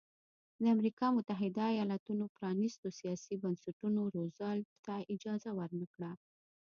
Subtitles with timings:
[0.61, 6.11] د امریکا متحده ایالتونو پرانیستو سیاسي بنسټونو روزولټ ته اجازه ورنه کړه.